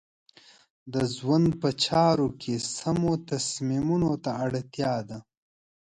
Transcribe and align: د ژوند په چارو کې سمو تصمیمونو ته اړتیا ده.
د 0.93 0.95
ژوند 1.15 1.49
په 1.61 1.69
چارو 1.83 2.27
کې 2.41 2.53
سمو 2.77 3.13
تصمیمونو 3.29 4.11
ته 4.23 4.31
اړتیا 4.45 4.93
ده. 5.09 5.19